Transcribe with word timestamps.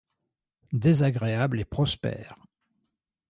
Désagréable 0.73 1.59
et 1.59 1.63
prospère 1.65 2.41